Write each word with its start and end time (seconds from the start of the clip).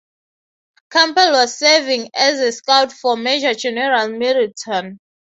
Campbell 0.89 1.31
was 1.33 1.59
serving 1.59 2.09
as 2.15 2.39
a 2.39 2.51
scout 2.51 2.91
for 2.91 3.15
Major 3.15 3.53
General 3.53 4.07
Middleton. 4.09 4.97